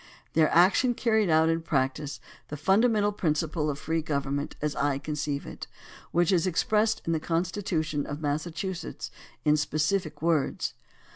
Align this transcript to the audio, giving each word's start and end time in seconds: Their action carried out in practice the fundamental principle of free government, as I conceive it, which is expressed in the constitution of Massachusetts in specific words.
Their 0.33 0.49
action 0.49 0.95
carried 0.95 1.29
out 1.29 1.47
in 1.47 1.61
practice 1.61 2.19
the 2.47 2.57
fundamental 2.57 3.11
principle 3.11 3.69
of 3.69 3.77
free 3.77 4.01
government, 4.01 4.55
as 4.59 4.75
I 4.75 4.97
conceive 4.97 5.45
it, 5.45 5.67
which 6.09 6.31
is 6.31 6.47
expressed 6.47 7.03
in 7.05 7.13
the 7.13 7.19
constitution 7.19 8.07
of 8.07 8.19
Massachusetts 8.19 9.11
in 9.45 9.55
specific 9.57 10.19
words. 10.23 10.73